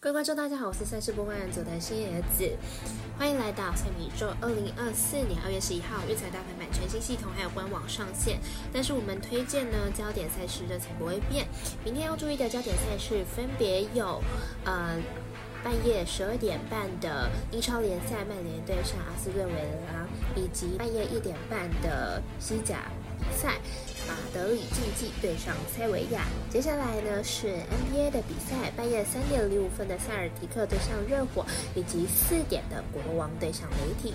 [0.00, 2.48] 各位观众，大家好，我是赛事播报员左的新叶子，
[3.18, 4.28] 欢迎来到赛米宙。
[4.40, 8.38] 二零二四年二月十一号，运彩大盘版全新系统还有官网上线，
[8.72, 11.48] 但是我们推荐呢焦点赛事热情不会变。
[11.84, 14.22] 明天要注意的焦点赛事分别有，
[14.64, 15.02] 呃，
[15.64, 20.06] 半夜十二点半的英超联赛曼联对上阿斯顿维拉，
[20.36, 22.84] 以及半夜一点半的西甲
[23.36, 23.56] 赛。
[24.06, 31.44] 马德里竞技对上塞维亚，接下来呢是 NBA 的比赛，半夜三点零五分的塞尔提克对上热火，
[31.74, 34.14] 以及四点的国王对上雷霆。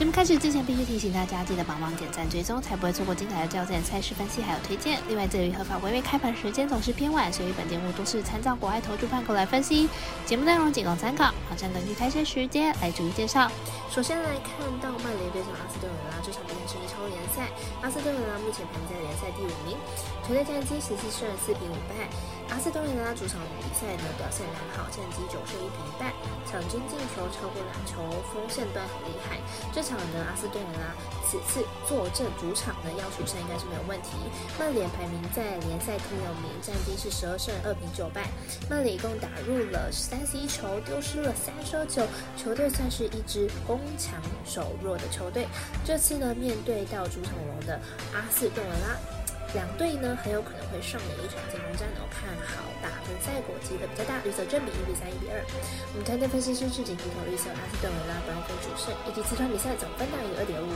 [0.00, 4.98] 节目开始之前，必须提醒大家，记得帮忙点赞、追踪，才不会错过精彩的焦点赛事分析还有推荐。
[5.08, 9.90] 另外，这里合法微微开盘时间总是偏晚，所以本节目都是参照国外投注盘口来分析，
[10.24, 11.30] 节目内容仅供参考。
[11.50, 13.46] 马上根据开赛时间来逐一介绍。
[13.90, 19.76] 首先来看到曼联对上阿斯顿维拉这场比赛是英超联赛，阿斯顿维拉目前排在联赛第五名，
[20.24, 22.08] 球队战绩十四胜四平五败。
[22.48, 26.08] 阿斯顿维拉主场比赛呢表现良好，战绩九胜一平半，
[26.48, 28.00] 场均进球超过两球，
[28.32, 29.38] 锋线端很厉害。
[29.74, 30.94] 这场的，阿斯顿维拉
[31.26, 34.14] 此次坐镇主场呢，要取胜应该是没有问题。
[34.58, 38.30] 曼联排名在联赛第六名，战绩是十二胜二平九败。
[38.70, 45.48] 曼联一共打入了三十一球，丢失了三十球，球队算是一支攻强守弱的球队。
[45.84, 47.80] 这次呢，面对到主场龙的
[48.14, 48.96] 阿斯顿维拉，
[49.54, 52.06] 两队呢很有可能会上演一场进攻战哦。
[52.10, 55.40] 看好打分赛果积的比较大，绿色正比一比三，一比二。
[55.92, 60.68] 我们团队分析师是景图投绿色阿斯顿维拉不让分主胜，以及此场比赛总分大于二点五。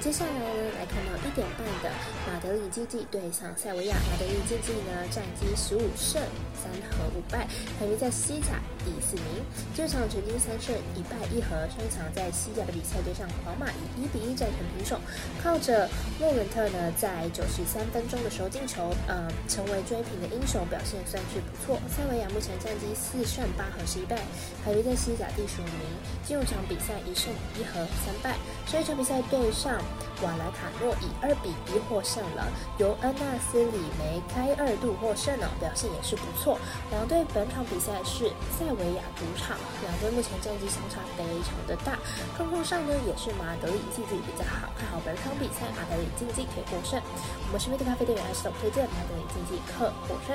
[0.00, 1.90] 接下来呢，来看到一点半的
[2.24, 3.96] 马德里竞技对上塞维亚。
[4.08, 6.22] 马德里竞技呢，战绩十五胜
[6.56, 7.44] 三和五败，
[7.76, 9.42] 排名在西甲第四名。
[9.74, 14.96] 这场曾经三胜一败一和，上一场在西甲的比赛对上皇马以一比一战成平手。
[15.42, 21.78] 靠着莫伦特呢，在九十三分中的时候进球，呃，成为追平的英雄，表现算是不错。
[21.88, 24.16] 塞维亚目前战绩四胜八和十一败，
[24.64, 25.86] 排名在西甲第十五名。
[26.24, 28.36] 进入场比赛一胜一和三败，
[28.66, 29.80] 上一场比赛对上。
[30.22, 32.46] 瓦莱卡诺以二比一获胜了，
[32.78, 36.58] 由恩纳斯里梅开二度获胜了，表现也是不错。
[36.90, 41.98] 两队本场比赛是塞维亚主场，两队目前战绩相差非常的大。
[42.36, 47.00] 控控上呢也是马德里竞技比较好，看好本场比赛马德里竞技可以获胜。
[47.46, 50.34] 我们身边的咖啡店员还，是推荐马德里竞技客获胜。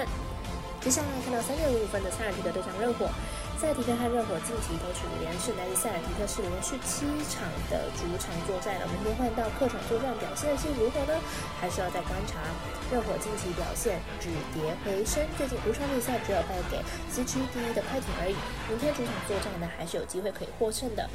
[0.80, 3.08] 接下来看到三点零五分的塞尔提的对上热火。
[3.64, 8.86] 塞提克和热火近期都是连胜，但是塞尔提克是连续七场的主场作战了。
[8.92, 11.16] 明天换到客场作战，表现是如何呢？
[11.62, 12.44] 还是要再观察。
[12.92, 18.36] 热火近期表现止跌回升，最近五场比赛只有败给西区第一的快艇而已。
[18.68, 21.10] 明天主场作战呢，还是有机会可以获胜的。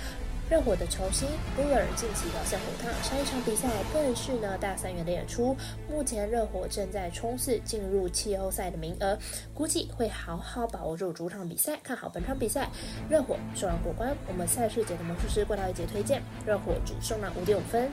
[0.51, 5.55] 热火的球星布尔近期表现火烫，上一场比赛更是呢大三元的演出。
[5.91, 9.19] 目前热火正在冲刺进入季后赛的名额，
[9.53, 11.79] 估计会好好把握住主场比赛。
[11.83, 12.71] 看好本场比赛，
[13.11, 14.17] 热火首让过关。
[14.27, 17.91] 我们赛事节的魔术师过道一节推荐，热火主胜了五点五分。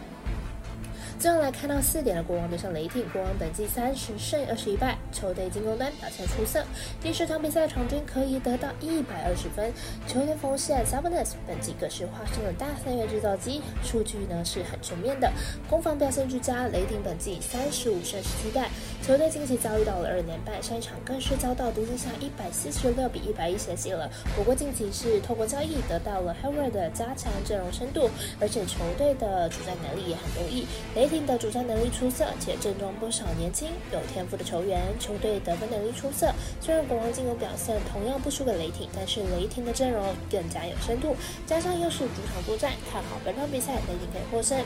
[1.26, 6.64] 最后来看到四点的国王对上雷霆，国王本季三十胜二十一败，球队进攻端表现出色，
[7.02, 9.74] 第十场比赛场均可以得到一百二十分。
[10.08, 15.34] 球员锋线 Sabonis 本季更是化身了大三元制造机，数据呢是很全面的，
[15.68, 16.68] 攻防表现俱佳。
[16.68, 18.70] 雷霆本季三十五胜十七败，
[19.02, 24.08] 球队近期遭遇到了二连败，上一场更是遭到独行侠一百四十六比一百一血洗了。
[24.36, 30.68] 不过近期是透过交易得到了 Howard 的加强阵容深度，而且球队的主战能力也很优异。
[30.94, 36.34] 雷雷的主战能力出色，且阵中不少年轻有天赋的球员，球队得分能力出色。
[36.60, 41.16] 虽然国王进攻表现同样不输给雷霆，但是雷霆的阵容更加有深度，
[41.46, 44.60] 加上又是主场作战，看好本场比赛雷霆可以获胜。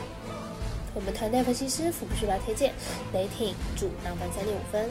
[0.94, 2.72] 我们团队分析师福布斯来推荐
[3.12, 4.88] 雷霆主让分三点五分。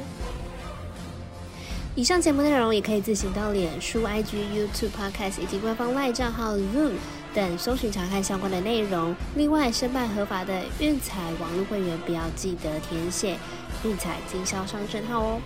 [1.96, 6.94] 以上节目内容也可以自行到脸书、IG、YouTube、Podcast 以及官方外账号 Zoom。
[7.34, 9.16] 等搜寻查看相关的内容。
[9.36, 13.38] 另外，申办合法的运彩网络会员，不要记得填写
[13.84, 15.42] 运彩经销商证号哦。